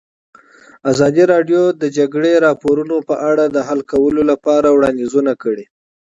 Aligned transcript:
ازادي 0.91 1.23
راډیو 1.33 1.61
د 1.71 1.73
د 1.81 1.83
جګړې 1.97 2.33
راپورونه 2.45 2.95
په 3.09 3.15
اړه 3.29 3.45
د 3.49 3.57
حل 3.67 3.79
کولو 3.91 4.21
لپاره 4.31 4.67
وړاندیزونه 4.75 5.31
کړي. 5.43 5.65